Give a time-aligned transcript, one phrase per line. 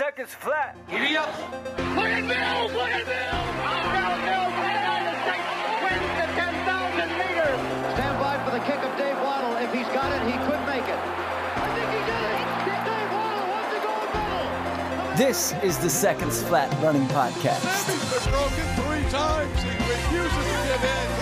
[0.00, 0.78] seconds flat.
[0.88, 1.28] Give Giddy up.
[1.28, 2.72] Look at Mills!
[2.72, 3.52] Look at Mills!
[3.68, 5.48] Oscar Mills, the United States
[5.84, 7.60] wins the 10,000 meters!
[7.92, 9.52] Stand by for the kick of Dave Wottle.
[9.60, 11.00] If he's got it, he could make it.
[11.60, 12.48] I think he did it!
[12.88, 15.16] Dave Wottle wants the gold medal!
[15.20, 17.60] This is the Seconds Flat Running Podcast.
[17.60, 19.52] He's been broken three times.
[19.60, 21.19] He refuses to give in.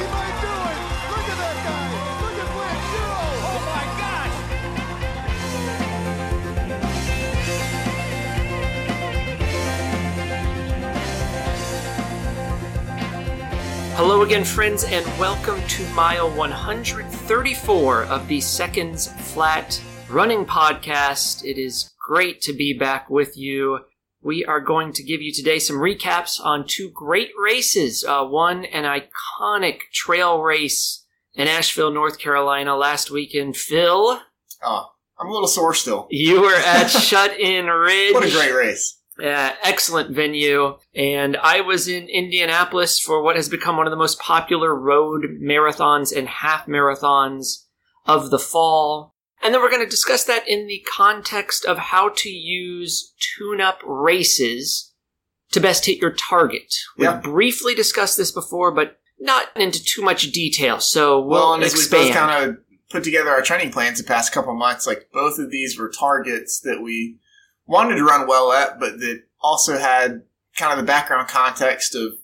[13.98, 21.44] Hello again, friends, and welcome to mile 134 of the Seconds Flat Running Podcast.
[21.44, 23.80] It is great to be back with you.
[24.22, 28.04] We are going to give you today some recaps on two great races.
[28.06, 33.56] Uh, one, an iconic trail race in Asheville, North Carolina last weekend.
[33.56, 34.20] Phil,
[34.62, 34.86] Oh,
[35.18, 36.06] I'm a little sore still.
[36.08, 38.14] you were at Shut In Ridge.
[38.14, 38.97] What a great race.
[39.22, 40.78] Uh, excellent venue.
[40.94, 45.24] And I was in Indianapolis for what has become one of the most popular road
[45.42, 47.64] marathons and half marathons
[48.06, 49.14] of the fall.
[49.42, 53.60] And then we're going to discuss that in the context of how to use tune
[53.60, 54.92] up races
[55.52, 56.74] to best hit your target.
[56.96, 60.80] We've briefly discussed this before, but not into too much detail.
[60.80, 62.58] So we'll, Well, and as we both kind of
[62.90, 66.60] put together our training plans the past couple months, like both of these were targets
[66.60, 67.18] that we
[67.68, 70.22] wanted to run well at, but that also had
[70.56, 72.14] kind of the background context of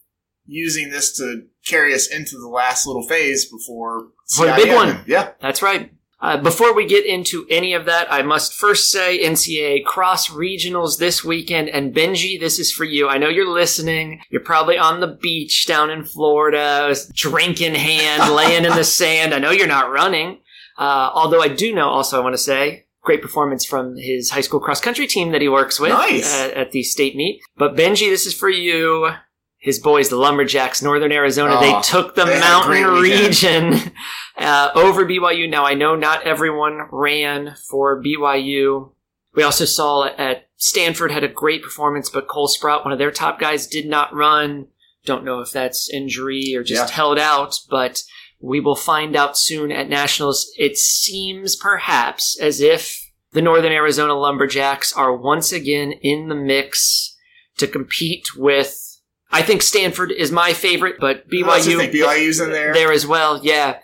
[0.47, 4.75] using this to carry us into the last little phase before For the big CIM.
[4.75, 5.05] one.
[5.06, 5.31] Yeah.
[5.41, 5.92] That's right.
[6.20, 10.98] Uh, before we get into any of that, I must first say NCAA cross regionals
[10.98, 11.69] this weekend.
[11.69, 13.08] And Benji, this is for you.
[13.08, 14.23] I know you're listening.
[14.31, 19.34] You're probably on the beach down in Florida, drink in hand, laying in the sand.
[19.34, 20.41] I know you're not running.
[20.79, 24.41] Uh, although I do know also, I want to say, great performance from his high
[24.41, 26.35] school cross country team that he works with Nice.
[26.35, 27.41] at, at the state meet.
[27.57, 29.11] But Benji, this is for you.
[29.59, 33.75] His boys, the Lumberjacks, Northern Arizona, they took the they mountain region
[34.39, 35.48] uh, over BYU.
[35.48, 38.91] Now, I know not everyone ran for BYU.
[39.35, 43.11] We also saw at Stanford had a great performance, but Cole Sprout, one of their
[43.11, 44.67] top guys, did not run.
[45.07, 46.95] Don't know if that's injury or just Yeah.
[46.95, 48.03] held out, but
[48.45, 50.53] we will find out soon at Nationals.
[50.59, 57.17] It seems perhaps as if the Northern Arizona Lumberjacks are once again in the mix
[57.57, 59.01] to compete with.
[59.31, 62.75] I think Stanford is my favorite, but I BYU think BYU's in there.
[62.75, 63.41] there as well.
[63.43, 63.79] Yeah.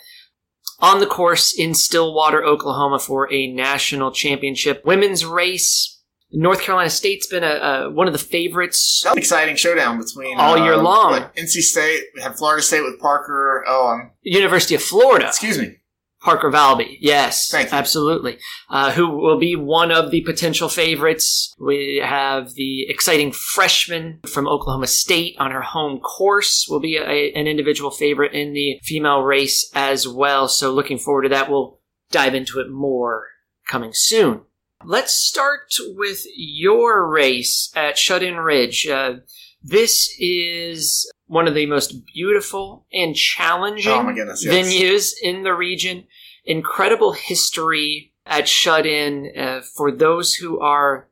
[0.79, 6.00] On the course in Stillwater, Oklahoma for a national championship women's race.
[6.33, 7.47] North Carolina State's been a,
[7.87, 9.01] a one of the favorites.
[9.05, 11.13] That was an exciting showdown between All year uh, long.
[11.13, 13.65] what, NC State, we have Florida State with Parker.
[13.67, 15.77] Oh, um, University of Florida, excuse me.
[16.23, 16.99] Parker Valby.
[17.01, 17.79] Yes, Thank you.
[17.79, 18.37] absolutely.
[18.69, 21.55] Uh, who will be one of the potential favorites?
[21.59, 26.67] We have the exciting freshman from Oklahoma State on her home course.
[26.69, 30.47] Will be a, an individual favorite in the female race as well.
[30.47, 31.51] So looking forward to that.
[31.51, 31.81] We'll
[32.11, 33.25] dive into it more
[33.67, 34.43] coming soon.
[34.85, 38.87] Let's start with your race at Shut In Ridge.
[38.87, 39.17] Uh,
[39.63, 44.55] this is one of the most beautiful and challenging Oh goodness, yes.
[44.67, 46.05] venues in the region.
[46.47, 49.31] Incredible history at Shut In.
[49.37, 51.09] Uh, for those who are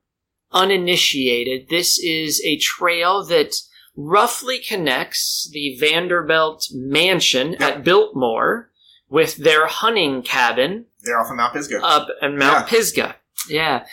[0.51, 3.55] uninitiated, this is a trail that
[3.95, 8.71] roughly connects the Vanderbilt Mansion at Biltmore
[9.11, 11.85] with their hunting cabin They're off of Mount Pisgah.
[11.85, 12.63] up at Mount Yeah.
[12.67, 13.17] Pisgah.
[13.49, 13.85] Yeah.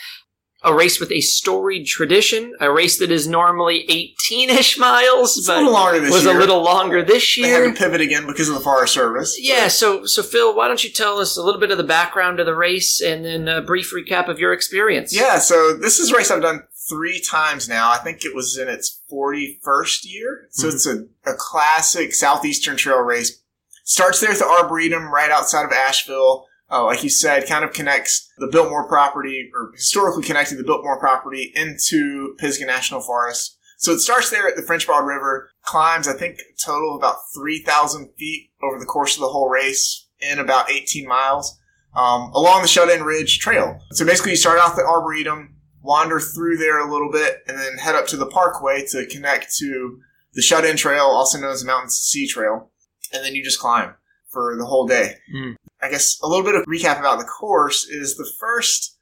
[0.64, 5.60] A race with a storied tradition, a race that is normally 18-ish miles, It's but
[6.00, 6.34] this was year.
[6.34, 7.46] a little longer this year.
[7.60, 9.36] They had to pivot again because of the Forest Service.
[9.38, 12.40] Yeah, so so Phil, why don't you tell us a little bit of the background
[12.40, 15.14] of the race and then a brief recap of your experience?
[15.14, 17.92] Yeah, so this is a race I've done three times now.
[17.92, 20.48] I think it was in its 41st year.
[20.50, 20.72] So Mhm.
[20.74, 23.40] it's a, a classic Southeastern Trail race.
[23.84, 26.45] Starts there at the Arboretum right outside of Asheville.
[26.70, 30.98] Uh, like you said, kind of connects the Biltmore property, or historically connected the Biltmore
[30.98, 33.56] property into Pisgah National Forest.
[33.78, 37.18] So it starts there at the French Broad River, climbs, I think, total of about
[37.34, 41.58] 3,000 feet over the course of the whole race in about 18 miles
[41.96, 43.78] um, along the Shut In Ridge Trail.
[43.92, 47.78] So basically, you start off the Arboretum, wander through there a little bit, and then
[47.78, 49.98] head up to the Parkway to connect to
[50.34, 52.70] the Shut In Trail, also known as the Mountain Sea Trail,
[53.12, 53.94] and then you just climb
[54.30, 55.14] for the whole day.
[55.34, 55.56] Mm.
[55.86, 58.96] I guess a little bit of recap about the course is the first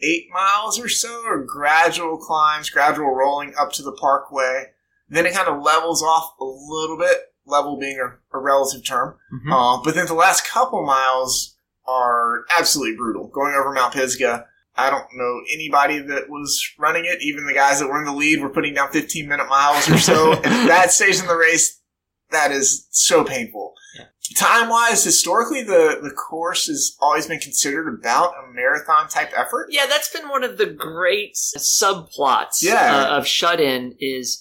[0.00, 4.66] eight miles or so are gradual climbs, gradual rolling up to the Parkway.
[5.08, 9.16] Then it kind of levels off a little bit, level being a, a relative term.
[9.32, 9.52] Mhm.
[9.52, 13.28] Uh, but then the last couple miles are absolutely brutal.
[13.28, 14.46] Going over Mount Pisgah,
[14.76, 17.20] I don't know anybody that was running it.
[17.22, 19.98] Even the guys that were in the lead were putting down 15 minute miles or
[19.98, 20.32] so.
[20.32, 21.80] and at that stage in the race,
[22.30, 23.74] that is so painful.
[24.36, 29.66] Time wise, historically, the, the course has always been considered about a marathon type effort.
[29.70, 33.06] Yeah, that's been one of the great subplots Yeah.
[33.10, 34.40] uh, of Shut In is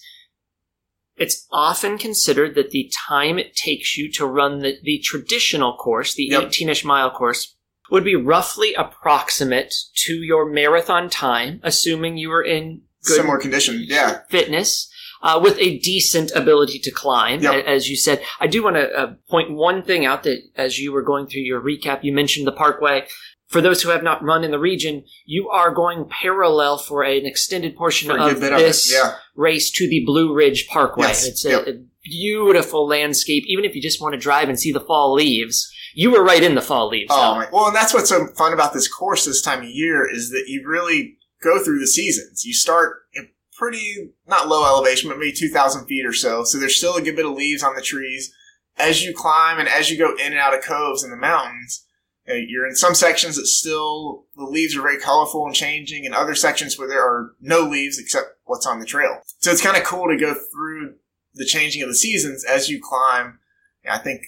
[1.18, 6.14] it's often considered that the time it takes you to run the, the traditional course,
[6.16, 6.44] the Yep.
[6.44, 7.56] 18-ish mile course,
[7.92, 9.74] would be roughly approximate
[10.06, 13.84] to your marathon time, assuming you were in good Similar condition.
[13.86, 14.22] Yeah.
[14.30, 14.90] fitness
[15.24, 17.66] uh, with a decent ability to climb, Yep.
[17.66, 18.22] as you said.
[18.40, 21.42] I do want to uh, point one thing out that as you were going through
[21.42, 23.08] your recap, you mentioned the Parkway.
[23.48, 27.26] For those who have not run in the region, you are going parallel for an
[27.26, 29.16] extended portion For of this Yeah.
[29.36, 31.08] race to the Blue Ridge Parkway.
[31.08, 31.28] Yes.
[31.28, 31.68] It's a, Yep.
[31.68, 31.74] a
[32.04, 33.44] beautiful landscape.
[33.48, 36.42] Even if you just want to drive and see the fall leaves, you were right
[36.42, 37.12] in the fall leaves.
[37.14, 37.48] Oh, my.
[37.52, 40.46] Well, and that's what's so fun about this course this time of year is that
[40.48, 42.46] you really go through the seasons.
[42.46, 43.00] You start
[43.62, 46.44] pretty, not low elevation, but maybe 2,000 feet or so.
[46.44, 48.34] So there's still a good bit of leaves on the trees.
[48.76, 51.86] As you climb and as you go in and out of coves in the mountains,
[52.28, 56.16] uh, you're in some sections that still, the leaves are very colorful and changing, and
[56.16, 59.22] other sections where there are no leaves except what's on the trail.
[59.40, 60.96] So it's kind of cool to go through
[61.36, 63.38] the changing of the seasons as you climb.
[63.88, 64.22] I think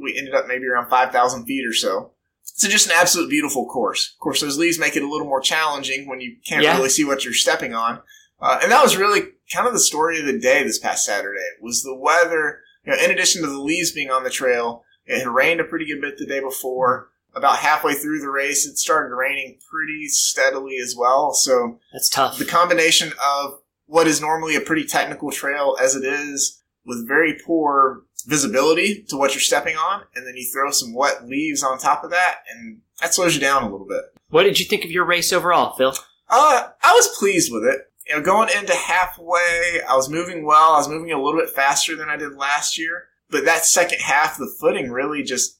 [0.00, 2.12] we ended up maybe around 5,000 feet or so.
[2.44, 4.14] So just an absolute beautiful course.
[4.14, 6.76] Of course, those leaves make it a little more challenging when you can't Yeah.
[6.76, 8.02] really see what you're stepping on.
[8.40, 11.38] Uh, and that was really kind of the story of the day this past Saturday
[11.60, 12.60] was the weather.
[12.84, 15.64] You know, in addition to the leaves being on the trail, it had rained a
[15.64, 17.08] pretty good bit the day before.
[17.34, 21.32] About halfway through the race, it started raining pretty steadily as well.
[21.34, 22.38] So That's tough.
[22.38, 27.38] the combination of what is normally a pretty technical trail as it is with very
[27.46, 31.78] poor visibility to what you're stepping on and then you throw some wet leaves on
[31.78, 34.84] top of that and that slows you down a little bit What did you think
[34.84, 35.94] of your race overall, Phil?
[36.28, 40.72] uh, i was pleased with it you know going into halfway i was moving well
[40.74, 44.00] i was moving a little bit faster than i did last year but that second
[44.00, 45.58] half the footing really just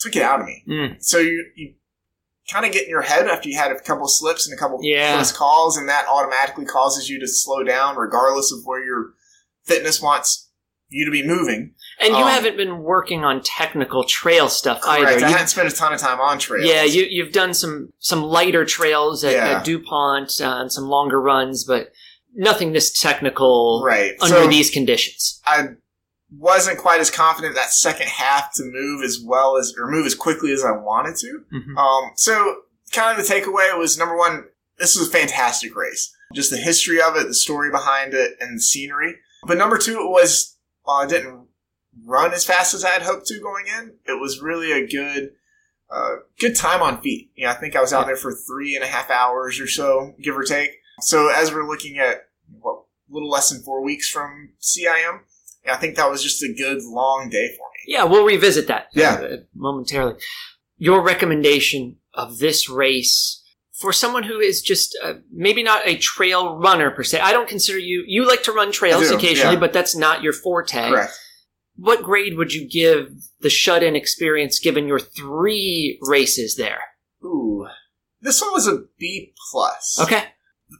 [0.00, 0.96] took it out of me Mm.
[1.02, 1.74] so you, you
[2.50, 4.80] kind of get in your head after you had a couple slips and a couple
[4.82, 5.14] Yeah.
[5.14, 9.12] close calls, and that automatically causes you to slow down, regardless of where your
[9.64, 10.50] fitness wants
[10.88, 11.74] you to be moving.
[12.00, 15.02] And you Um, haven't been working on technical trail stuff Correct.
[15.02, 15.24] either.
[15.26, 16.66] I You- hadn't spent a ton of time on trails.
[16.66, 19.48] yeah, you, you've done some some lighter trails at, Yeah.
[19.58, 21.92] at Dupont uh, and some longer runs, but
[22.34, 24.14] nothing this technical right.
[24.20, 25.40] under so these conditions.
[25.46, 25.68] I
[26.38, 30.14] wasn't quite as confident that second half to move as well as or move as
[30.14, 31.40] quickly as I wanted to.
[31.52, 31.76] Mhm.
[31.78, 32.56] Um, so
[32.90, 34.44] kind of the takeaway was number one,
[34.78, 36.10] this was a fantastic race.
[36.34, 39.16] Just the history of it, the story behind it, and the scenery.
[39.46, 41.48] But number two, it was while I didn't
[42.04, 45.32] run as fast as I had hoped to going in, it was really a good,
[45.90, 47.30] uh, good time on feet.
[47.34, 49.66] You know, I think I was out there for three and a half hours or
[49.66, 50.70] so, give or take.
[51.00, 52.28] So as we're looking at
[52.60, 55.20] what, a little less than four weeks from CIM,
[55.70, 57.94] I think that was just a good long day for me.
[57.94, 59.14] Yeah, we'll revisit that Yeah.
[59.14, 60.16] uh, momentarily.
[60.76, 63.42] Your recommendation of this race
[63.72, 67.20] for someone who is just uh, maybe not a trail runner per se.
[67.20, 68.04] I don't consider you.
[68.06, 69.60] You like to run trails occasionally, yeah.
[69.60, 70.88] but that's not your forte.
[70.88, 71.12] Correct.
[71.82, 76.78] What grade would you give the shut-in experience given your three races there?
[77.24, 77.66] Ooh.
[78.20, 79.98] This one was a B plus.
[80.00, 80.22] Okay.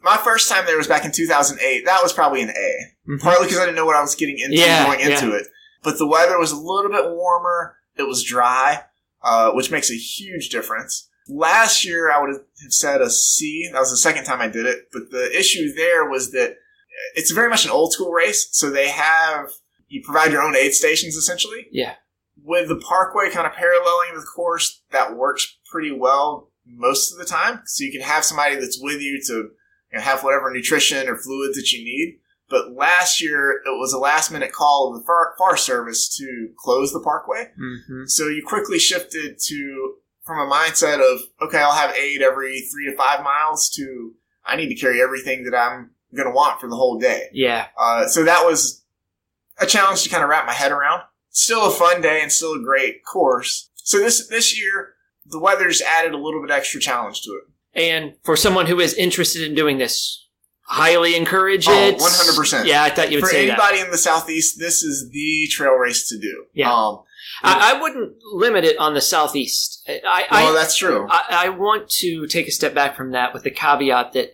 [0.05, 1.85] My first time there was back in 2008.
[1.87, 3.11] That was probably an A.
[3.11, 3.21] Mhm.
[3.21, 5.49] Partly because I didn't know what I was getting into Yeah, going into it.
[5.83, 7.77] But the weather was a little bit warmer.
[7.97, 8.85] It was dry,
[9.25, 11.09] uh, which makes a huge difference.
[11.29, 13.69] Last year, I would have said a C.
[13.73, 14.89] That was the second time I did it.
[14.93, 16.59] But the issue there was that
[17.17, 18.49] it's very much an old school race.
[18.53, 19.51] So they have,
[19.93, 21.67] you provide your own aid stations essentially.
[21.71, 21.95] Yeah.
[22.43, 27.27] With the parkway kind of paralleling the course, that works pretty well most of the
[27.27, 27.61] time.
[27.67, 29.51] So you can have somebody that's with you to you
[29.93, 32.21] know, have whatever nutrition or fluids that you need.
[32.49, 36.93] But last year, it was a last minute call of the far, service to close
[36.93, 37.51] the parkway.
[37.57, 42.61] hmm So you quickly shifted to from a mindset of okay, I'll have aid every
[42.73, 44.13] three to five miles to
[44.45, 47.29] I need to carry everything that I'm going to want for the whole day.
[47.33, 47.67] Yeah.
[47.79, 48.82] Uh, so that was
[49.61, 51.03] a challenge to kind of wrap my head around.
[51.31, 53.71] Still a fun day and still a great course.
[53.75, 54.95] So this this year,
[55.25, 57.45] the weather just added a little bit extra challenge to it.
[57.75, 60.27] And for someone who is interested in doing this,
[60.67, 61.99] highly encourage Oh, it.
[61.99, 62.67] 100%.
[62.67, 63.57] Yeah, I thought you would For say that.
[63.57, 66.45] For anybody in the southeast, this is the trail race to do.
[66.53, 66.71] Yeah.
[66.73, 67.03] Um,
[67.43, 69.89] I, I wouldn't limit it on the southeast.
[69.89, 71.07] I, I, well, that's true.
[71.11, 74.33] I, I want to take a step back from that with the caveat that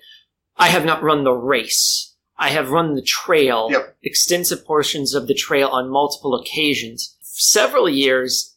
[0.56, 2.16] I have not run the race.
[2.38, 3.96] I have run the trail, Yep.
[4.02, 7.16] extensive portions of the trail on multiple occasions.
[7.22, 8.54] Several years,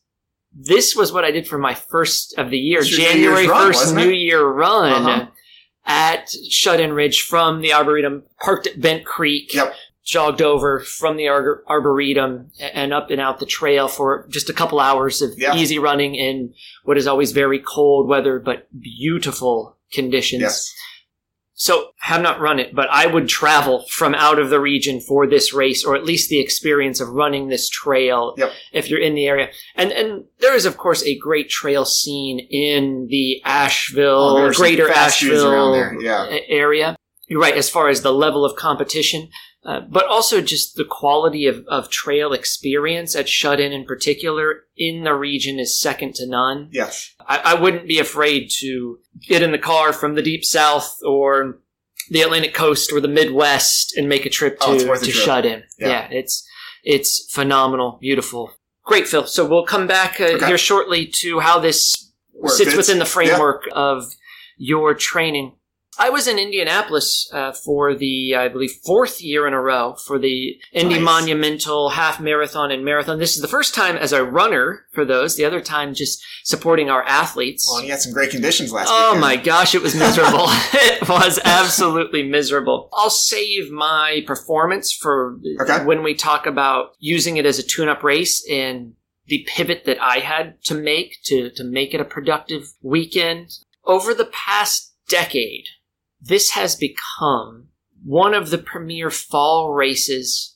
[0.53, 3.47] this was what I did for my first of the year, It's your New January
[3.47, 3.95] run, 1st?
[3.95, 4.91] New Year run.
[4.91, 5.25] Uh-huh.
[5.83, 9.73] at Shut In Ridge from the Arboretum, parked at Bent Creek, Yep.
[10.05, 14.53] jogged over from the Ar- Arboretum and up and out the trail for just a
[14.53, 15.55] couple hours of Yeah.
[15.55, 20.41] easy running in what is always very cold weather, but beautiful conditions.
[20.43, 20.71] Yes.
[21.62, 25.27] So have not run it, but I would travel from out of the region for
[25.27, 28.51] this race, or at least the experience of running this trail Yep.
[28.74, 29.50] if you're in the area.
[29.75, 34.58] And and there is of course a great trail scene in the Oh, Asheville, there's
[34.58, 36.36] greater Asheville yeah.
[36.48, 36.96] area.
[37.27, 39.30] You're right, as far as the level of competition,
[39.63, 44.63] uh, but also just the quality of, of trail experience at Shut In in particular
[44.75, 46.70] in the region is second to none.
[46.72, 47.13] Yes.
[47.27, 51.60] I, I wouldn't be afraid to get in the car from the deep south or
[52.10, 55.06] the Atlantic coast or the Midwest and make a trip to, Oh, it's worth a
[55.06, 55.24] to trip.
[55.25, 55.63] shut in.
[55.77, 55.88] Yeah.
[55.88, 56.08] Yeah.
[56.12, 56.48] it's
[56.84, 58.51] it's phenomenal, beautiful.
[58.84, 59.27] Great, Phil.
[59.27, 60.48] So we'll come back uh, Okay.
[60.48, 63.10] here shortly to how this Where sits within the Yeah.
[63.12, 64.15] framework of
[64.58, 65.53] your training.
[66.00, 70.17] I was in Indianapolis uh, for the, I believe, fourth year in a row for
[70.17, 71.03] the Indy Nice.
[71.03, 73.19] Monumental Half Marathon and Marathon.
[73.19, 75.36] This is the first time as a runner for those.
[75.36, 77.67] The other time just supporting our athletes.
[77.69, 79.21] Well, and you had some great conditions last Oh weekend.
[79.21, 80.45] my gosh, it was miserable.
[80.50, 82.89] it was absolutely miserable.
[82.93, 85.83] I'll save my performance for Okay.
[85.83, 88.93] when we talk about using it as a tune-up race and
[89.27, 93.51] the pivot that I had to make to, to make it a productive weekend.
[93.83, 95.65] Over the past decade,
[96.22, 97.68] this has become
[98.04, 100.56] one of the premier fall races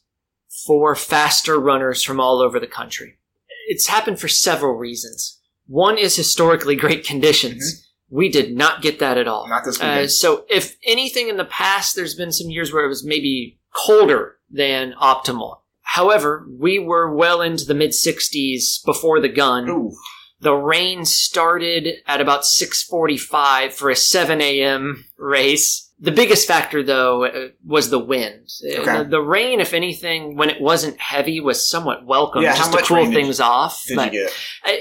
[0.65, 3.17] for faster runners from all over the country.
[3.67, 5.39] It's happened for several reasons.
[5.67, 7.87] One is historically great conditions.
[8.09, 9.47] We did not get that at all.
[9.49, 10.11] Not this Uh, weekend.
[10.11, 14.37] so, if anything in the past, there's been some years where it was maybe colder
[14.49, 15.57] than optimal.
[15.81, 19.67] However, we were well into the mid 60s before the gun.
[19.69, 19.91] Ooh.
[20.45, 25.05] The rain started at about 6:45 for a 7 a.m.
[25.17, 25.91] race.
[25.99, 28.47] The biggest factor, though, uh, was the wind.
[28.63, 28.97] Uh, Okay.
[28.99, 32.83] The, the rain, if anything, when it wasn't heavy, was somewhat welcome, Yeah, just to
[32.83, 33.81] cool things off.
[33.87, 34.33] Did But you get?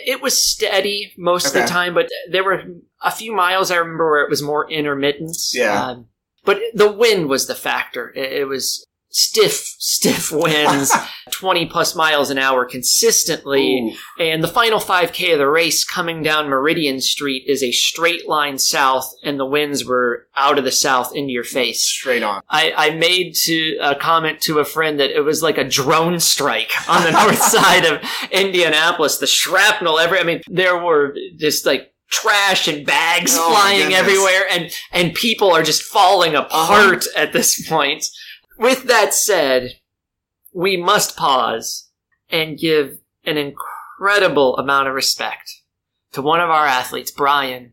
[0.07, 2.61] It was steady most of the time, but there were
[3.01, 5.35] a few miles I remember where it was more intermittent.
[5.55, 5.83] Yeah.
[5.83, 6.09] Um,
[6.45, 8.13] but the wind was the factor.
[8.15, 10.93] It, it was stiff, stiff winds,
[11.31, 13.95] 20 plus miles an hour consistently.
[14.19, 14.23] Ooh.
[14.23, 18.59] And the final 5K of the race coming down Meridian Street is a straight line
[18.59, 21.83] south, and the winds were out of the south into your face.
[21.85, 22.43] Straight on.
[22.51, 26.19] I, I made to a comment to a friend that it was like a drone
[26.21, 28.03] strike on the north side of
[28.33, 29.19] Indianapolis.
[29.19, 33.89] The shrapnel every I mean, there were just like trash and bags Oh, flying.
[33.93, 33.97] Uh-huh.
[33.97, 38.05] everywhere and and people are just falling apart at this point.
[38.59, 39.81] With that said,
[40.53, 41.89] we must pause
[42.31, 45.63] and give an incredible amount of respect
[46.13, 47.73] to one of our athletes, Brian,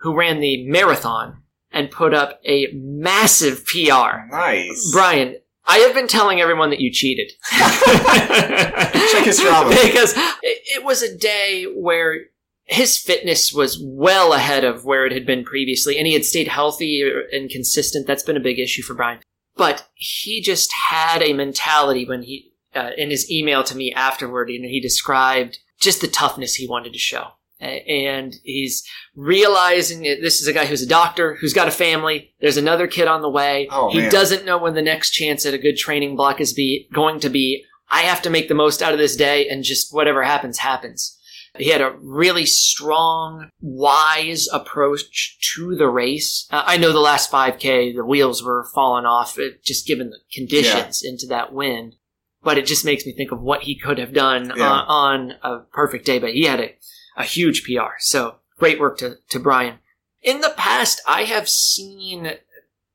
[0.00, 4.28] who ran the marathon and put up a massive PR.
[4.30, 4.90] Nice.
[4.92, 7.32] Brian, I have been telling everyone that you cheated.
[7.50, 9.70] Check his Strava.
[9.70, 12.26] because it, it was a day where
[12.64, 16.48] his fitness was well ahead of where it had been previously, and he had stayed
[16.48, 18.06] healthy and consistent.
[18.06, 19.20] That's been a big issue for Brian.
[19.56, 24.50] But he just had a mentality when he, uh, in his email to me afterward,
[24.50, 27.28] you know, he described just the toughness he wanted to show.
[27.58, 32.34] And he's realizing that this is a guy who's a doctor, who's got a family.
[32.38, 33.66] There's another kid on the way.
[33.70, 34.12] Oh, he man.
[34.12, 37.30] doesn't know when the next chance at a good training block is be going to
[37.30, 37.64] be.
[37.90, 41.15] I have to make the most out of this day, and just whatever happens, happens.
[41.58, 46.46] He had a really strong, wise approach to the race.
[46.50, 50.18] Uh, I know the last 5K, the wheels were falling off, uh, just given the
[50.32, 51.96] conditions into that wind.
[52.42, 54.70] But it just makes me think of what he could have done Yeah.
[54.72, 56.18] uh, on a perfect day.
[56.18, 56.74] But he had a,
[57.16, 57.94] a huge PR.
[57.98, 59.78] So great work to, to Brian.
[60.22, 62.32] In the past, I have seen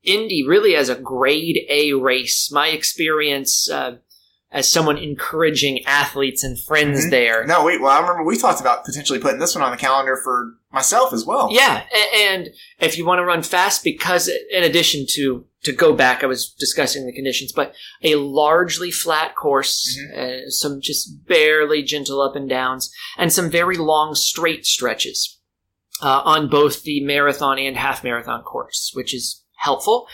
[0.02, 2.50] Indy really as a grade A race.
[2.50, 3.96] My experience uh,
[4.52, 7.10] as someone encouraging athletes and friends Mhm.
[7.10, 7.46] there.
[7.46, 7.80] No, wait.
[7.80, 11.12] Well, I remember we talked about potentially putting this one on the calendar for myself
[11.12, 11.48] as well.
[11.50, 16.24] Yeah, and if you want to run fast, because in addition to to go back,
[16.24, 22.20] I was discussing the conditions, but a largely flat course, uh, some just barely gentle
[22.20, 25.38] up and downs, and some very long straight stretches
[26.02, 30.08] uh, on both the marathon and half marathon course, which is helpful,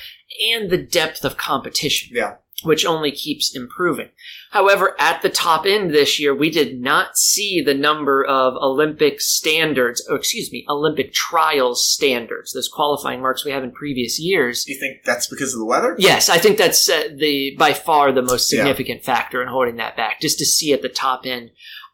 [0.52, 2.34] and the depth of competition Yeah.
[2.64, 4.08] Which only keeps improving.
[4.50, 9.20] However, at the top end this year, we did not see the number of Olympic
[9.20, 14.64] standards, or excuse me, Olympic trials standards, those qualifying marks we have in previous years.
[14.64, 15.94] Do you think that's because of the weather?
[15.98, 18.58] Yes, I think that's uh, the by far the most Yeah.
[18.60, 20.20] significant factor in holding that back.
[20.20, 21.50] Just to see at the top end,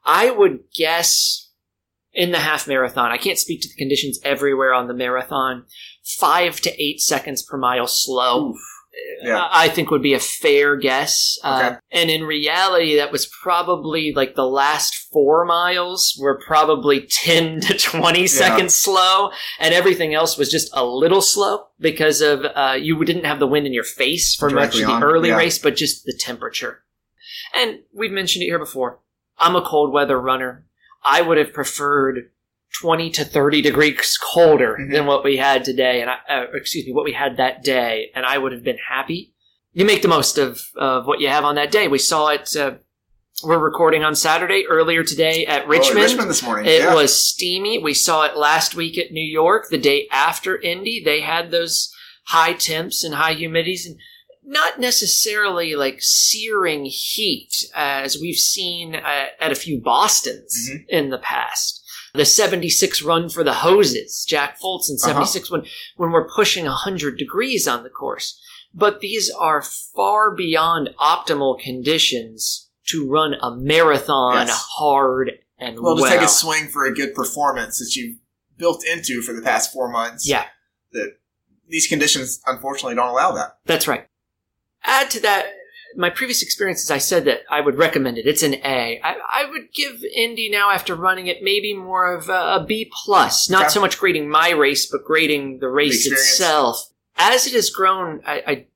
[0.06, 1.50] I would guess
[2.14, 3.10] in the half marathon.
[3.10, 5.64] I can't speak to the conditions everywhere on the marathon.
[6.18, 8.54] five to eight seconds per mile slow.
[9.22, 9.48] Yeah.
[9.50, 11.38] I think would be a fair guess.
[11.42, 17.60] Uh, and in reality, that was probably like the last four miles were probably 10
[17.62, 22.76] to 20 seconds slow, and everything else was just a little slow because of uh,
[22.78, 25.36] you didn't have the wind in your face for much of the on, early yeah.
[25.36, 26.84] race, but just the temperature.
[27.56, 29.00] And we've mentioned it here before.
[29.38, 30.66] I'm a cold weather runner.
[31.04, 32.30] I would have preferred
[32.80, 34.92] 20 to 30 degrees colder Mhm.
[34.92, 38.10] than what we had today, and I, uh, excuse me, what we had that day,
[38.14, 39.32] and I would have been happy.
[39.72, 41.88] You make the most of, of what you have on that day.
[41.88, 42.54] We saw it.
[42.56, 42.74] Uh,
[43.42, 46.00] we're recording on Saturday earlier today at Oh, Richmond.
[46.04, 46.66] Richmond this morning.
[46.70, 46.94] It yeah.
[46.94, 47.78] was steamy.
[47.78, 49.68] We saw it last week at New York.
[49.70, 51.92] The day after Indy, they had those
[52.28, 53.96] high temps and high humidities and
[54.44, 60.84] not necessarily like searing heat as we've seen uh, at a few Bostons Mhm.
[60.88, 61.80] in the past.
[62.14, 65.08] The 76 run for the hoses, Jack Fultz, Uh-huh.
[65.08, 65.64] 76 when,
[65.96, 68.40] when we're pushing 100 degrees on the course.
[68.72, 74.64] But these are far beyond optimal conditions to run a marathon Yes.
[74.76, 76.04] hard and well, well.
[76.04, 78.18] just take a swing for a good performance that you've
[78.58, 80.26] built into for the past four months.
[80.28, 80.44] Yeah.
[80.92, 81.16] That
[81.68, 83.58] these conditions unfortunately don't allow that.
[83.64, 84.06] That's right.
[84.84, 85.46] Add to that,
[85.96, 88.26] my previous experiences, I said that I would recommend it.
[88.26, 89.00] It's an A.
[89.02, 92.90] I, I would give Indy now after running it maybe more of a, a B
[93.04, 93.48] plus.
[93.50, 96.30] Not so much grading my race, but grading the race experience.
[96.30, 96.90] itself.
[97.16, 98.66] As it has grown, I, I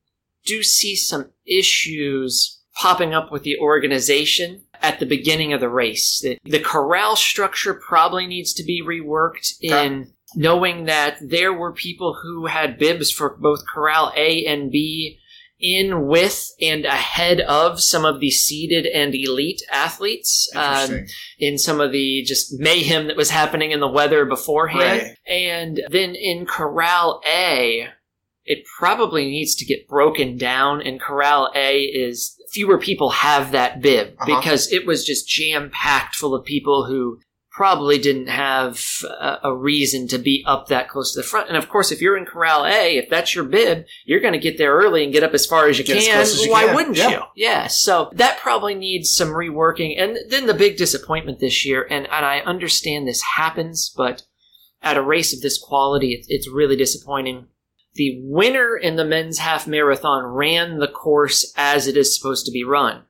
[0.45, 6.21] do see some issues popping up with the organization at the beginning of the race.
[6.23, 9.87] The, the corral structure probably needs to be reworked Okay.
[9.87, 15.19] in knowing that there were people who had bibs for both corral A and B
[15.61, 21.05] in with and ahead of some of the seeded and elite athletes um,
[21.39, 25.03] in some of the just mayhem that was happening in the weather beforehand.
[25.03, 25.17] Right.
[25.27, 27.89] And then in Corral A,
[28.45, 30.81] it probably needs to get broken down.
[30.81, 34.39] And Corral A is fewer people have that bib Uh-huh.
[34.39, 37.19] because it was just jam packed full of people who
[37.59, 38.81] probably didn't have
[39.21, 41.49] a, a reason to be up that close to the front.
[41.49, 44.39] And of course, if you're in Corral A, if that's your bib, you're going to
[44.39, 46.15] get there early and get up as far as you Get can.
[46.15, 46.75] close as you Why can.
[46.77, 47.11] wouldn't Yeah.
[47.11, 47.21] you?
[47.35, 47.67] Yeah.
[47.67, 50.01] So that probably needs some reworking.
[50.01, 54.23] And then the big disappointment this year, and, and I understand this happens, but
[54.81, 57.49] at a race of this quality, it's, it's really disappointing.
[57.97, 62.53] The winner in the men's half marathon ran the course as it is supposed to
[62.53, 63.03] be run.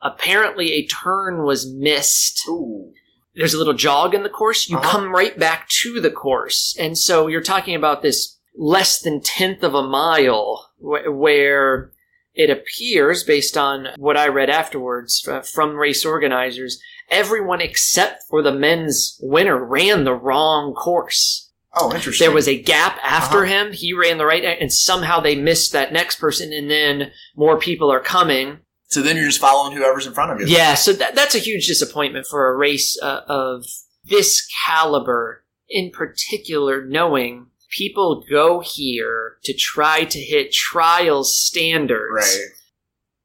[0.00, 2.92] Apparently, a turn was missed Ooh.
[3.34, 4.90] There's a little jog in the course, you Uh-huh.
[4.90, 6.74] come right back to the course.
[6.78, 11.92] And so you're talking about this less than tenth of a mile wh- where
[12.34, 18.42] it appears, based on what I read afterwards uh, from race organizers, everyone except for
[18.42, 21.50] the men's winner ran the wrong course.
[21.74, 22.24] Oh, interesting.
[22.26, 23.66] There was a gap after Uh-huh.
[23.66, 23.72] him.
[23.72, 27.92] He ran the right, and somehow they missed that next person, and then more people
[27.92, 28.58] are coming.
[28.90, 30.46] So then you're just following whoever's in front of you.
[30.54, 33.64] Yeah, so that, that's a huge disappointment for a race uh, of
[34.04, 42.12] this caliber, in particular, knowing people go here to try to hit trials standards.
[42.12, 42.46] Right.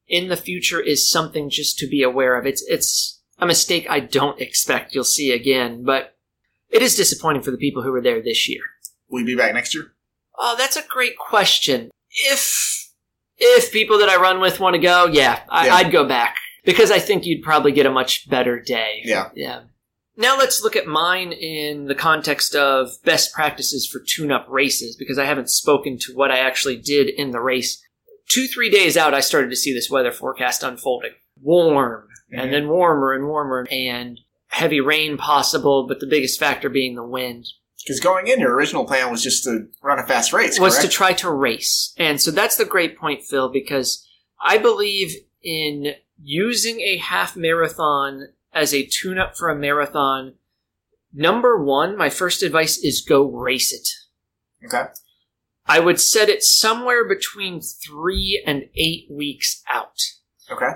[0.06, 2.46] In the future is something just to be aware of.
[2.46, 6.16] It's it's a mistake I don't expect you'll see again, but
[6.70, 8.62] it is disappointing for the people who were there this year.
[9.08, 9.94] Will you be back next year?
[10.38, 11.90] Oh, that's a great question.
[12.10, 12.85] If
[13.38, 15.74] if people that I run with want to go, yeah, I, Yeah.
[15.74, 19.02] I'd go back because I think you'd probably get a much better day.
[19.04, 19.30] Yeah.
[19.34, 19.62] yeah.
[20.16, 25.18] Now let's look at mine in the context of best practices for tune-up races because
[25.18, 27.82] I haven't spoken to what I actually did in the race.
[28.28, 31.12] Two three days out, I started to see this weather forecast unfolding.
[31.42, 32.42] Warm, Mhm.
[32.42, 34.18] and then warmer and warmer, and
[34.48, 37.44] heavy rain possible, but the biggest factor being the wind
[37.84, 40.58] Because going in, your original plan was just to run a fast race.
[40.58, 41.94] was to try to race.
[41.96, 44.06] And so that's the great point, Phil, because
[44.40, 50.34] I believe in using a half marathon as a tune up for a marathon.
[51.12, 53.88] Number one, my first advice is go race it.
[54.66, 54.90] Okay.
[55.66, 60.00] I would set it somewhere between three and eight weeks out.
[60.50, 60.72] Okay.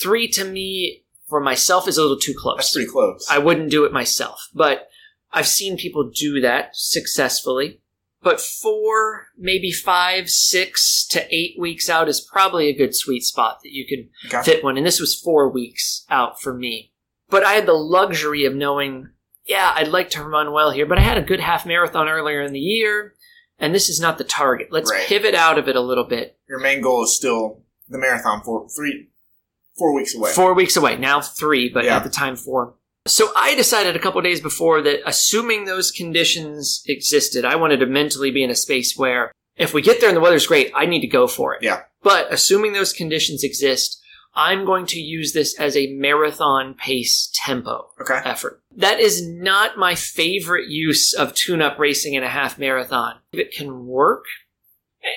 [0.00, 2.56] Three to me, for myself, is a little too close.
[2.58, 3.26] That's pretty close.
[3.30, 4.88] I wouldn't do it myself, but
[5.34, 7.80] I've seen people do that successfully.
[8.22, 13.58] But four, maybe five, six to eight weeks out is probably a good sweet spot
[13.62, 14.42] that you can okay.
[14.42, 14.78] fit one.
[14.78, 16.92] And this was four weeks out for me.
[17.28, 19.10] But I had the luxury of knowing,
[19.44, 22.40] yeah, I'd like to run well here, but I had a good half marathon earlier
[22.40, 23.14] in the year,
[23.58, 24.68] and this is not the target.
[24.70, 25.06] Let's Right.
[25.06, 26.38] pivot out of it a little bit.
[26.48, 29.08] Your main goal is still the marathon for three,
[29.76, 30.32] four weeks away.
[30.32, 31.96] Four weeks away, now three, but Yeah.
[31.96, 32.74] at the time four.
[33.06, 37.86] So I decided a couple days before that assuming those conditions existed, I wanted to
[37.86, 40.86] mentally be in a space where if we get there and the weather's great, I
[40.86, 41.62] need to go for it.
[41.62, 41.82] Yeah.
[42.02, 44.00] But assuming those conditions exist,
[44.34, 48.20] I'm going to use this as a marathon pace tempo Okay.
[48.24, 48.62] effort.
[48.76, 53.16] That is not my favorite use of tune up racing in a half marathon.
[53.32, 54.24] If it can work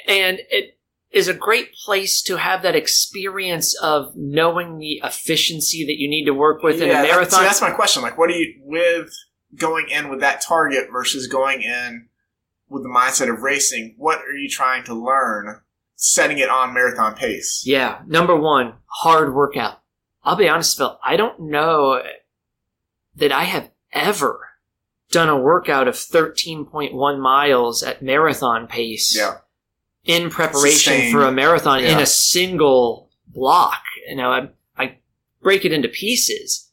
[0.08, 0.77] and it
[1.12, 6.26] is a great place to have that experience of knowing the efficiency that you need
[6.26, 7.44] to work with in a that- marathon.
[7.44, 8.02] that's my question.
[8.02, 9.10] Like, what do you with
[9.56, 12.10] going in with that target versus going in
[12.70, 13.96] with the mindset of racing?
[13.98, 15.62] What are you trying to learn?
[16.00, 17.64] Setting it on marathon pace.
[17.66, 19.82] Yeah, number one, hard workout.
[20.24, 22.04] I'll be honest, Phil, I don't know
[23.16, 24.42] that I have ever
[25.10, 29.38] done a workout of 13.1 miles at marathon pace Yeah.
[30.08, 33.84] In preparation for a marathon in a single block.
[34.08, 34.98] You know, I, I
[35.42, 36.72] break it into pieces.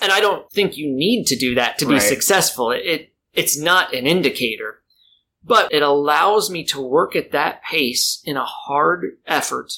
[0.00, 2.02] And I don't think you need to do that to be Right.
[2.02, 2.70] successful.
[2.70, 4.82] It, it it's not an indicator,
[5.44, 9.72] but it allows me to work at that pace in a hard effort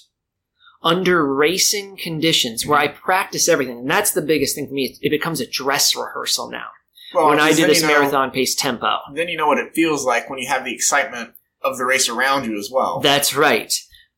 [0.82, 2.94] under racing conditions where mm-hmm.
[2.94, 3.78] I practice everything.
[3.78, 4.96] And that's the biggest thing for me.
[5.00, 6.68] It, becomes a dress rehearsal now
[7.14, 8.98] Well, when I do this you know- marathon pace tempo.
[9.14, 12.08] then you know what it feels like when you have the excitement of the race
[12.08, 13.00] around you as well.
[13.00, 13.72] That's right.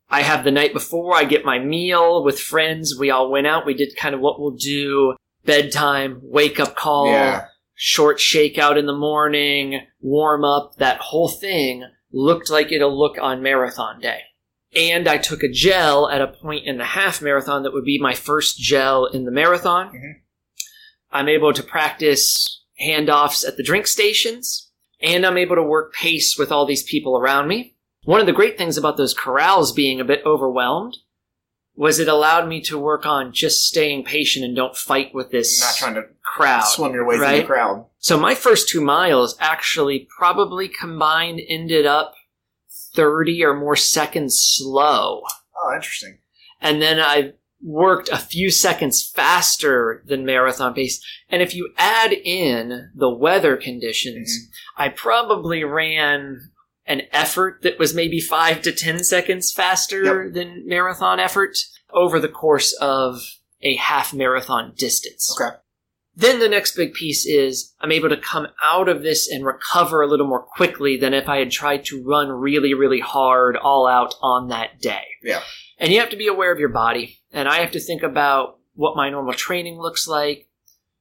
[0.08, 2.96] I have the night before, I get my meal with friends.
[2.98, 3.64] We all went out.
[3.64, 7.46] We did kind of what we'll do bedtime, wake up call, yeah.
[7.74, 10.76] short shakeout in the morning, warm up.
[10.78, 14.20] That whole thing looked like it'll look on marathon day.
[14.74, 18.00] And I took a gel at a point in the half marathon that would be
[18.00, 19.88] my first gel in the marathon.
[19.92, 20.20] Mhm.
[21.10, 24.69] I'm able to practice handoffs at the drink stations,
[25.02, 27.74] and I'm able to work pace with all these people around me.
[28.04, 30.96] One of the great things about those corrals being a bit overwhelmed
[31.74, 35.60] was it allowed me to work on just staying patient and don't fight with this
[35.60, 36.62] Not trying to crowd.
[36.62, 37.86] swim your way through the crowd.
[37.98, 42.14] So my first two miles actually probably combined ended up
[42.94, 45.22] 30 or more seconds slow.
[45.62, 46.18] Oh, interesting.
[46.60, 51.04] And then I worked a few seconds faster than marathon pace.
[51.28, 54.82] And if you add in the weather conditions, mm-hmm.
[54.82, 56.50] I probably ran
[56.86, 61.56] an effort that was maybe five to 10 seconds faster than marathon effort
[61.92, 63.20] over the course of
[63.62, 65.36] a half marathon distance.
[65.40, 65.56] Okay.
[66.16, 70.02] Then the next big piece is I'm able to come out of this and recover
[70.02, 73.86] a little more quickly than if I had tried to run really, really hard all
[73.86, 75.04] out on that day.
[75.22, 75.40] Yeah.
[75.78, 77.19] And you have to be aware of your body.
[77.32, 80.48] And I have to think about what my normal training looks like.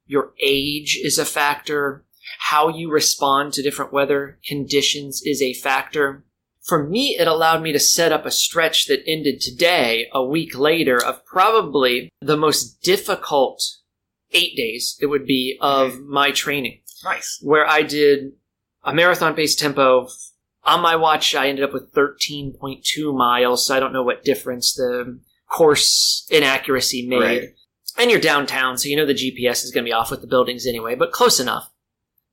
[0.06, 2.06] Your age is a factor.
[2.40, 6.26] How you respond to different weather conditions is a factor.
[6.64, 10.58] For me, it allowed me to set up a stretch that ended today, a week
[10.58, 13.64] later, of probably the most difficult
[14.32, 17.40] eight days it would be of my training, Nice.
[17.42, 18.34] where I did
[18.84, 20.08] a marathon based tempo.
[20.64, 24.74] On my watch, I ended up with 13.2 miles, so I don't know what difference
[24.74, 27.20] the course inaccuracy made.
[27.20, 27.50] Right.
[27.98, 30.28] And you're downtown, so you know the GPS is going to be off with the
[30.28, 31.70] buildings anyway, but close enough.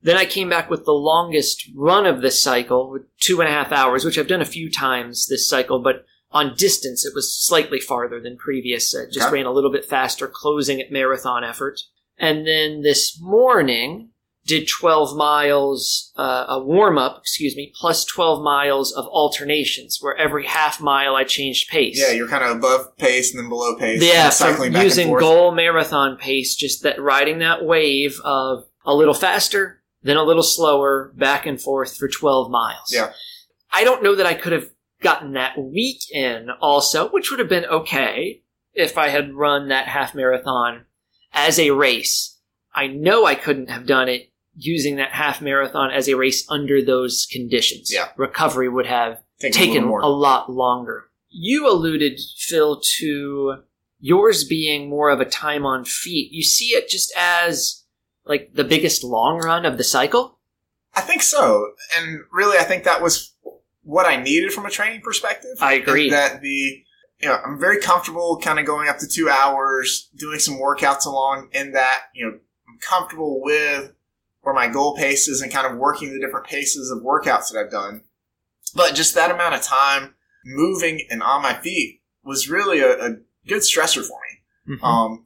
[0.01, 3.51] Then I came back with the longest run of this cycle, with two and a
[3.51, 7.35] half hours, which I've done a few times this cycle, but on distance it was
[7.35, 8.95] slightly farther than previous.
[8.95, 9.33] I just Okay.
[9.33, 11.81] ran a little bit faster, closing at marathon effort.
[12.17, 14.11] And then this morning
[14.47, 20.15] did 12 miles, uh, a warm up, excuse me, plus 12 miles of alternations, where
[20.15, 21.99] every half mile I changed pace.
[22.01, 24.01] Yeah, you're kind of above pace and then below pace.
[24.01, 25.21] Yeah, cycling back using and forth.
[25.21, 30.43] goal marathon pace, just that riding that wave of a little faster, then a little
[30.43, 32.89] slower, back and forth for 12 miles.
[32.89, 33.11] Yeah.
[33.73, 34.69] I don't know that I could have
[35.01, 39.87] gotten that week in also, which would have been okay if I had run that
[39.87, 40.85] half marathon
[41.33, 42.39] as a race.
[42.73, 46.83] I know I couldn't have done it using that half marathon as a race under
[46.83, 47.91] those conditions.
[47.93, 48.09] Yeah.
[48.17, 50.01] Recovery would have taken more.
[50.01, 51.05] a lot longer.
[51.29, 53.57] You alluded, Phil, to
[53.99, 56.31] yours being more of a time on feet.
[56.31, 57.83] You see it just as
[58.25, 60.39] like the biggest long run of the cycle?
[60.95, 61.71] I think so.
[61.97, 63.33] And really, I think that was
[63.83, 65.51] what I needed from a training perspective.
[65.61, 66.09] I agree.
[66.09, 66.83] That the,
[67.19, 71.05] you know, I'm very comfortable kind of going up to two hours, doing some workouts
[71.05, 73.93] along in that, you know, I'm comfortable with
[74.47, 77.69] where my goal paces and kind of working the different paces of workouts that I've
[77.69, 78.01] done.
[78.73, 83.09] But just that amount of time moving and on my feet was really a, a
[83.45, 84.77] good stressor for me.
[84.77, 84.83] Mhm.
[84.85, 85.25] Um,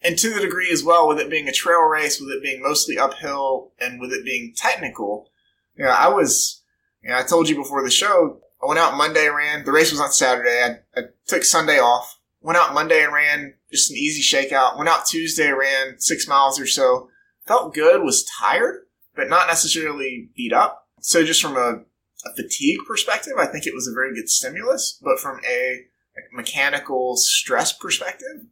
[0.00, 2.62] and to the degree as well, with it being a trail race, with it being
[2.62, 5.28] mostly uphill, and with it being technical,
[5.76, 6.62] you know, I was,
[7.02, 9.66] you know, I told you before the show, I went out Monday and ran.
[9.66, 10.62] The race was on Saturday.
[10.96, 12.18] I, I took Sunday off.
[12.40, 14.78] Went out Monday and ran just an easy shakeout.
[14.78, 17.10] Went out Tuesday, ran six miles or so.
[17.46, 20.86] Felt good, was tired, but not necessarily beat up.
[21.00, 21.82] So just from a,
[22.28, 24.98] a fatigue perspective, I think it was a very good stimulus.
[25.02, 25.80] But from a
[26.16, 28.46] like, mechanical stress perspective,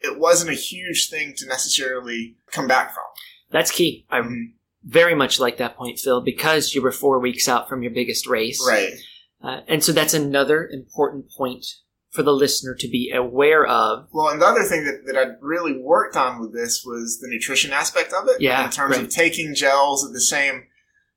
[0.00, 3.04] it wasn't a huge thing to necessarily come back from.
[3.50, 4.06] That's key.
[4.10, 4.52] I Mhm.
[4.82, 8.26] very much like that point, Phil, because you were four weeks out from your biggest
[8.26, 8.62] race.
[8.66, 8.94] Right.
[9.42, 11.64] Uh, and so that's another important point
[12.16, 14.08] for the listener to be aware of.
[14.12, 17.28] Well, and the other thing that, that I really worked on with this was the
[17.28, 18.40] nutrition aspect of it.
[18.40, 19.04] Yeah, In terms right.
[19.04, 20.64] of taking gels at the same,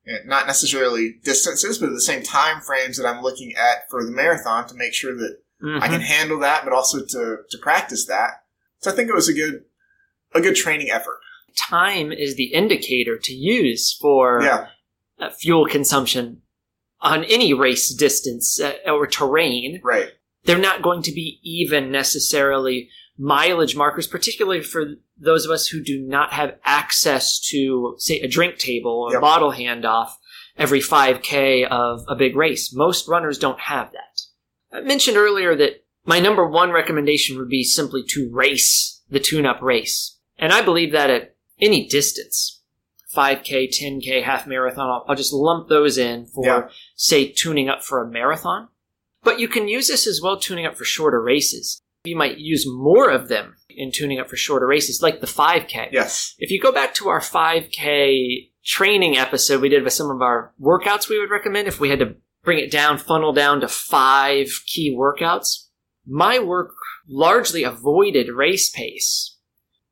[0.08, 4.06] eh, not necessarily distances, but at the same time frames that I'm looking at for
[4.06, 5.38] the marathon to make sure that
[5.82, 8.44] I can handle that, but also to, to practice that.
[8.80, 9.64] So I think it was a good,
[10.34, 11.20] a good training effort.
[11.58, 14.68] Time is the indicator to use for Yeah.
[15.20, 16.44] uh, fuel consumption
[17.02, 19.82] on any race distance uh, or terrain.
[19.84, 20.12] Right.
[20.46, 24.86] They're not going to be even necessarily mileage markers, particularly for
[25.18, 29.22] those of us who do not have access to, say, a drink table or Yep.
[29.22, 30.12] bottle handoff
[30.58, 32.74] every 5K of a big race.
[32.74, 34.22] Most runners don't have that.
[34.72, 39.46] I mentioned earlier that my number one recommendation would be simply to race the tune
[39.46, 40.18] up race.
[40.38, 42.62] And I believe that at any distance
[43.14, 46.70] 5K, 10K, half marathon I'll, I'll just lump those in for, Yeah.
[46.96, 48.70] say, tuning up for a marathon.
[49.24, 51.82] But you can use this as well tuning up for shorter races.
[52.06, 55.90] You might use more of them in tuning up for shorter races, like the 5K.
[55.92, 56.36] Yes.
[56.40, 60.54] If you go back to our 5K training episode we did with some of our
[60.62, 64.48] workouts we would recommend if we had to bring it down, funnel down to five
[64.66, 65.68] key workouts,
[66.06, 66.72] my work
[67.08, 69.38] largely avoided race pace.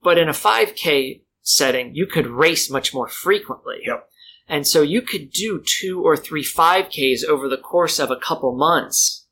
[0.02, 3.78] But in a 5K setting, you could race much more frequently.
[3.86, 4.08] Yep.
[4.48, 8.56] And so you could do two or three 5Ks over the course of a couple
[8.56, 9.26] months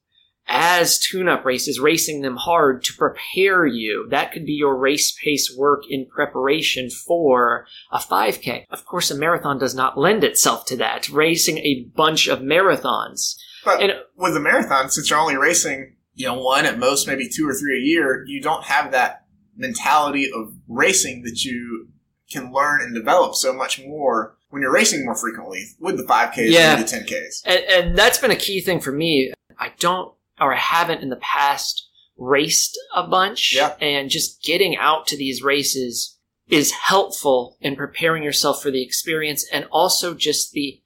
[0.47, 4.07] as tune up races, racing them hard to prepare you.
[4.11, 8.65] That could be your race pace work in preparation for a 5K.
[8.69, 11.09] Of course, a marathon does not lend itself to that.
[11.09, 13.35] Racing a bunch of marathons.
[13.63, 17.27] But And- with a marathon, since you're only racing, you know, one at most, maybe
[17.27, 19.25] two or three a year, you don't have that
[19.57, 21.87] mentality of racing that you
[22.31, 26.49] can learn and develop so much more when you're racing more frequently with the 5Ks
[26.49, 26.77] Yeah.
[26.77, 27.41] and the 10Ks.
[27.43, 29.33] And, and that's been a key thing for me.
[29.59, 33.53] I don't, or I haven't in the past raced a bunch.
[33.53, 33.75] Yeah.
[33.81, 39.45] And just getting out to these races is helpful in preparing yourself for the experience
[39.51, 40.81] and also just the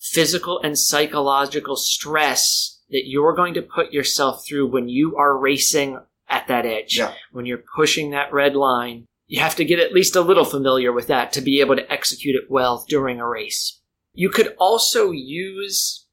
[0.00, 5.96] physical and psychological stress that you're going to put yourself through when you are racing
[6.28, 6.98] at that edge.
[6.98, 7.12] Yeah.
[7.30, 10.92] When you're pushing that red line, you have to get at least a little familiar
[10.92, 13.80] with that to be able to execute it well during a race.
[14.12, 16.06] You could also use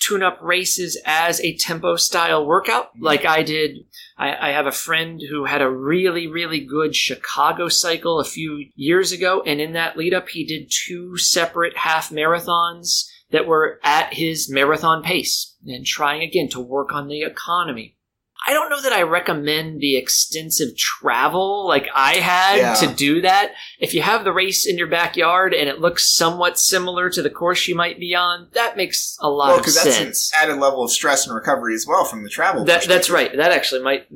[0.00, 3.04] tune up races as a tempo style workout, mm-hmm.
[3.04, 3.76] like I did.
[4.18, 8.66] I, I have a friend who had a really, really good Chicago cycle a few
[8.74, 13.78] years ago, and in that lead up, he did two separate half marathons that were
[13.84, 17.96] at his marathon pace and trying again to work on the economy.
[18.46, 22.74] I don't know that I recommend the extensive travel like I had Yeah.
[22.76, 23.52] to do that.
[23.78, 27.30] If you have the race in your backyard and it looks somewhat similar to the
[27.30, 30.30] course you might be on, that makes a lot Well, of that's sense.
[30.34, 32.64] an added level of stress and recovery as well from the travel.
[32.64, 33.34] That, that's right.
[33.36, 34.06] That actually might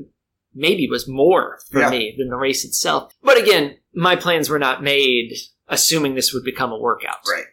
[0.55, 1.91] maybe was more for Yeah.
[1.91, 3.13] me than the race itself.
[3.23, 5.35] But again, my plans were not made
[5.69, 7.17] assuming this would become a workout.
[7.29, 7.45] Right.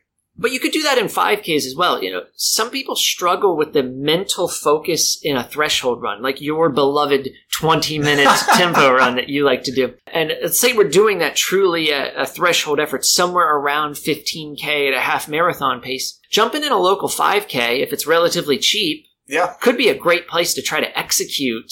[0.42, 2.02] But you could do that in 5Ks as well.
[2.04, 6.70] You know, some people struggle with the mental focus in a threshold run, like your
[6.70, 9.94] beloved 20 minute tempo run that you like to do.
[10.12, 14.98] And let's say we're doing that truly a, a threshold effort somewhere around 15K at
[14.98, 16.20] a half marathon pace.
[16.32, 19.54] Jumping in a local 5K, if it's relatively cheap, Yeah.
[19.62, 21.72] could be a great place to try to execute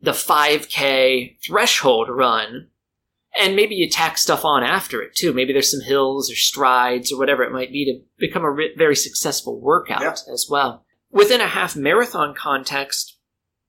[0.00, 2.68] the 5K threshold run.
[3.36, 5.32] And maybe you tack stuff on after it too.
[5.32, 8.94] Maybe there's some hills or strides or whatever it might be to become a very
[8.94, 10.32] successful workout Yeah.
[10.32, 10.84] as well.
[11.10, 13.18] Within a half marathon context,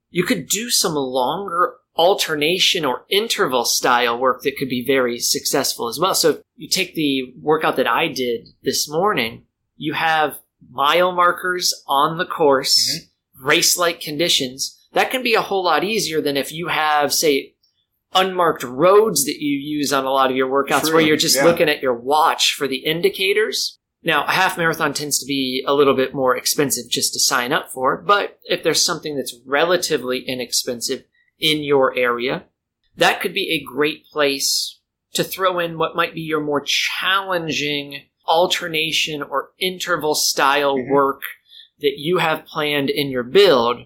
[0.09, 5.87] you could do some longer alternation or interval style work that could be very successful
[5.87, 6.13] as well.
[6.13, 9.45] So you take the workout that I did this morning,
[9.77, 10.37] you have
[10.69, 13.47] mile markers on the course, mm-hmm.
[13.47, 14.87] race like conditions.
[14.93, 17.54] That can be a whole lot easier than if you have, say,
[18.15, 21.35] unmarked roads that you use on a lot of your workouts True, where you're just
[21.35, 21.43] yeah.
[21.43, 23.77] looking at your watch for the indicators.
[24.01, 27.51] Now, a half marathon tends to be a little bit more expensive just to sign
[27.51, 31.03] up for, but if there's something that's relatively inexpensive
[31.39, 32.45] in your area,
[32.95, 34.79] that could be a great place
[35.13, 40.89] to throw in what might be your more challenging alternation or interval style Mhm.
[40.91, 41.21] work
[41.79, 43.85] that you have planned in your build.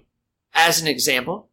[0.54, 1.50] As an example,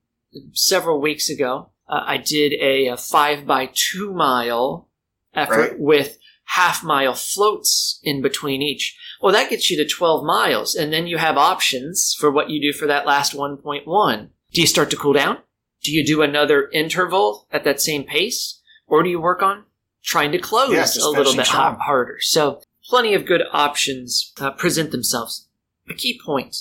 [0.52, 4.88] several weeks ago, uh, I did a, a five by two mile
[5.34, 5.78] effort Right.
[5.78, 6.18] with
[6.50, 8.96] half mile floats in between each.
[9.20, 12.60] Well, that gets you to 12 miles, and then you have options for what you
[12.60, 14.28] do for that last 1.1.
[14.52, 15.38] Do you start to cool down?
[15.82, 18.60] Do you do another interval at that same pace?
[18.86, 19.64] Or do you work on
[20.04, 22.18] trying to close a little bit harder?
[22.20, 25.48] So, plenty of good options uh, present themselves.
[25.90, 26.56] A key point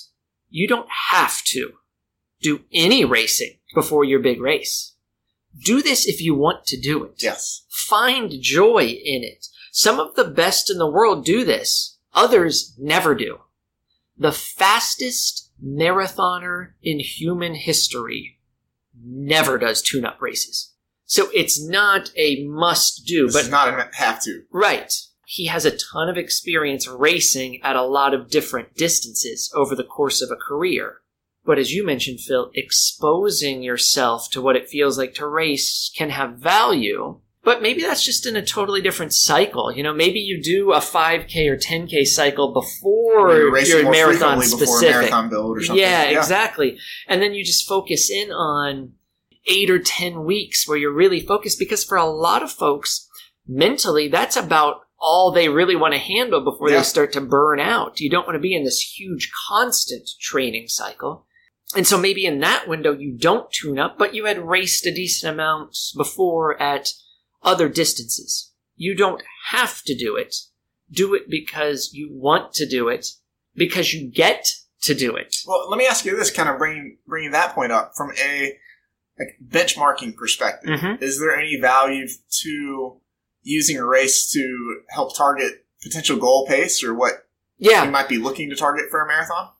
[0.49, 1.73] you don't have to
[2.41, 4.94] do any racing before your big race.
[5.57, 7.23] Do this if you want to do it.
[7.23, 7.65] Yes.
[7.69, 9.47] Find joy in it.
[9.71, 11.97] Some of the best in the world do this.
[12.13, 13.39] Others never do.
[14.17, 18.39] The fastest marathoner in human history
[19.03, 20.73] never does tune-up races.
[21.05, 24.43] So it's not a must do, but not a have to.
[24.51, 24.93] Right.
[25.25, 29.83] He has a ton of experience racing at a lot of different distances over the
[29.83, 31.01] course of a career.
[31.45, 36.09] But as you mentioned, Phil, exposing yourself to what it feels like to race can
[36.09, 37.19] have value.
[37.43, 39.71] But maybe that's just in a totally different cycle.
[39.71, 44.59] You know, maybe you do a 5K or 10K cycle before you're your marathon frequently
[44.65, 44.95] before specific.
[44.95, 45.79] marathon build or something.
[45.83, 46.79] Yeah, exactly.
[47.07, 48.93] And then you just focus in on
[49.45, 53.07] eight or 10 weeks where you're really focused because for a lot of folks,
[53.47, 56.77] mentally, that's about all they really want to handle before Yeah.
[56.77, 57.99] they start to burn out.
[57.99, 61.27] You don't want to be in this huge constant training cycle.
[61.75, 64.93] And so maybe in that window you don't tune up, but you had raced a
[64.93, 66.89] decent amount before at
[67.43, 68.51] other distances.
[68.75, 70.35] You don't have to do it.
[70.91, 73.07] Do it because you want to do it,
[73.55, 74.47] because you get
[74.81, 75.35] to do it.
[75.47, 78.57] Well, let me ask you this, kind of bringing bringing that point up from a
[79.17, 80.79] like benchmarking perspective.
[80.79, 81.01] Mhm.
[81.01, 82.07] Is there any value
[82.43, 83.01] to
[83.41, 87.85] using a race to help target potential goal pace or what Yeah.
[87.85, 89.51] you might be looking to target for a marathon?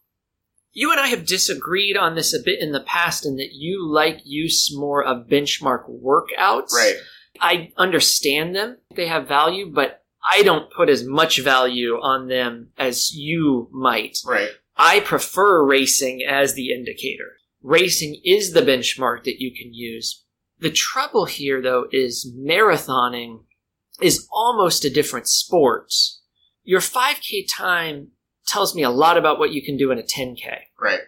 [0.75, 3.87] You and I have disagreed on this a bit in the past in that you
[3.89, 6.73] like use more of benchmark workouts.
[6.73, 6.97] Right.
[7.39, 8.77] I understand them.
[8.93, 14.17] They have value, but I don't put as much value on them as you might.
[14.27, 14.49] Right.
[14.75, 17.37] I prefer racing as the indicator.
[17.61, 20.25] Racing is the benchmark that you can use.
[20.59, 23.43] The trouble here, though, is marathoning
[24.01, 25.93] is almost a different sport.
[26.63, 28.09] Your 5K time
[28.45, 30.59] tells me a lot about what you can do in a 10K.
[30.79, 30.99] Right.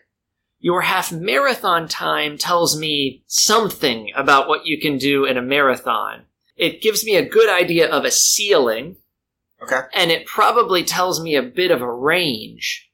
[0.59, 6.23] Your half marathon time tells me something about what you can do in a marathon.
[6.55, 8.97] It gives me a good idea of a ceiling,
[9.61, 9.81] Okay.
[9.93, 12.89] and it probably tells me a bit of a range.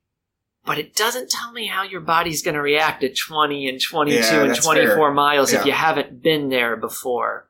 [0.66, 4.18] But it doesn't tell me how your body's going to react at 20 and 22
[4.18, 5.12] Yeah, and 24 fair.
[5.12, 7.48] miles if you haven't been there before.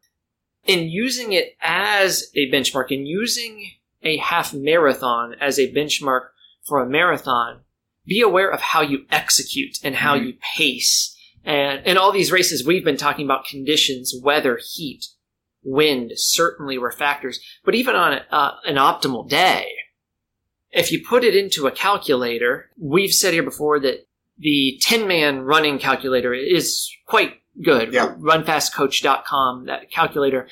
[0.65, 6.29] In using it as a benchmark, in using a half marathon as a benchmark
[6.65, 7.61] for a marathon,
[8.05, 10.25] be aware of how you execute and how Mhm.
[10.25, 11.15] you pace.
[11.43, 15.05] And in all these races, we've been talking about conditions, weather, heat,
[15.63, 17.39] wind certainly were factors.
[17.63, 19.71] But even on a, uh, an optimal day,
[20.71, 25.79] if you put it into a calculator, we've said here before that the Tinman running
[25.79, 27.93] calculator is quite good.
[27.93, 28.15] Yeah.
[28.19, 30.47] Runfastcoach.com, that calculator,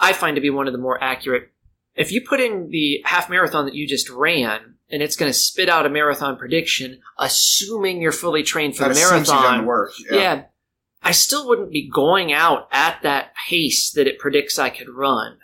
[0.00, 1.50] I find to be one of the more accurate.
[1.96, 5.38] If you put in the half marathon that you just ran, and it's going to
[5.38, 9.42] spit out a marathon prediction, assuming you're fully trained for That the assumes you've done
[9.42, 9.66] marathon.
[9.66, 9.92] work.
[10.10, 10.44] yeah.
[11.02, 15.38] I still wouldn't be going out at that pace that it predicts I could run.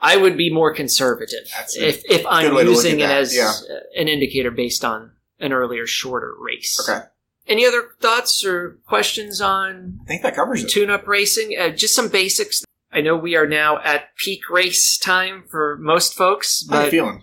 [0.00, 1.44] I would be more conservative
[1.76, 3.52] if if I'm good way to look using it as yeah.
[3.96, 6.78] an indicator based on an earlier, shorter race.
[6.88, 7.04] Okay.
[7.48, 10.68] Any other thoughts or questions on I think that covers it.
[10.70, 11.56] tune-up racing?
[11.58, 12.62] Uh, just some basics.
[12.90, 17.22] I know we are now at peak race time for most folks, How you feeling?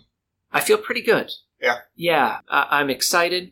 [0.51, 1.31] I feel pretty good.
[1.61, 1.77] Yeah.
[1.95, 3.51] Yeah, I- I'm excited.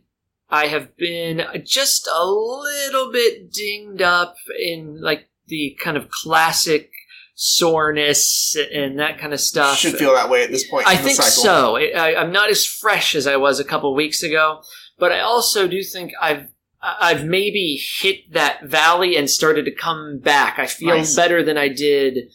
[0.49, 6.91] I have been just a little bit dinged up in like the kind of classic
[7.35, 9.83] soreness and that kind of stuff.
[9.83, 10.87] You should feel that way at this point.
[10.87, 11.43] I in the think cycle.
[11.43, 11.75] so.
[11.77, 14.61] I, I'm not as fresh as I was a couple weeks ago,
[14.99, 16.47] but I also do think I've
[16.85, 20.59] I've maybe hit that valley and started to come back.
[20.59, 21.15] I feel Nice.
[21.15, 22.29] better than I did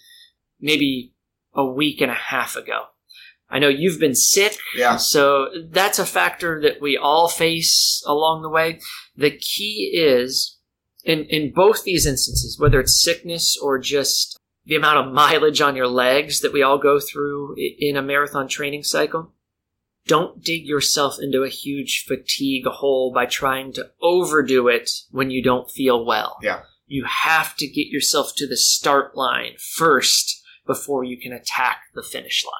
[0.58, 1.12] maybe
[1.54, 2.84] a week and a half ago.
[3.50, 4.96] I know you've been sick, Yeah.
[4.96, 8.80] so that's a factor that we all face along the way.
[9.16, 10.59] The key is
[11.05, 15.76] in in both these instances, whether it's sickness or just the amount of mileage on
[15.76, 19.32] your legs that we all go through in a marathon training cycle,
[20.09, 25.42] don't dig yourself into a huge fatigue hole by trying to overdo it when you
[25.42, 26.38] don't feel well.
[26.42, 26.62] Yeah.
[26.86, 32.02] You have to get yourself to the start line first before you can attack the
[32.02, 32.52] finish line.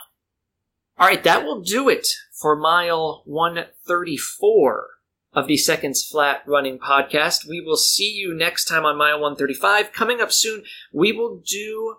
[0.99, 2.07] All right, that will do it
[2.40, 4.86] for mile 134
[5.32, 7.49] of the Seconds Flat Running Podcast.
[7.49, 9.92] We will see you next time on mile 135.
[9.92, 11.96] Coming up soon, we will do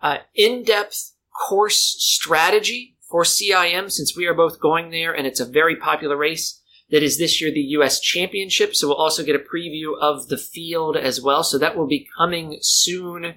[0.00, 1.12] uh, in depth
[1.48, 6.16] course strategy for CIM since we are both going there and it's a very popular
[6.16, 6.60] race.
[6.90, 8.00] That is this year the U.S.
[8.00, 8.74] Championship.
[8.74, 11.44] So we'll also get a preview of the field as well.
[11.44, 13.34] So that will be coming soon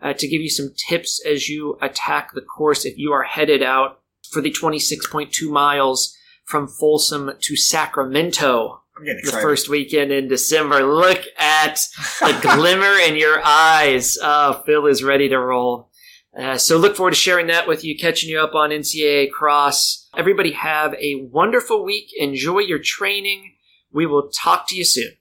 [0.00, 3.62] uh, to give you some tips as you attack the course if you are headed
[3.62, 4.00] out
[4.30, 10.82] for the 26.2 miles from Folsom to Sacramento the first weekend in December.
[10.82, 11.86] Look at
[12.20, 14.18] the glimmer in your eyes.
[14.20, 15.90] Oh, Phil is ready to roll.
[16.36, 20.08] Uh, so look forward to sharing that with you, catching you up on NCAA Cross.
[20.16, 22.10] Everybody have a wonderful week.
[22.18, 23.54] Enjoy your training.
[23.92, 25.17] We will talk to you soon.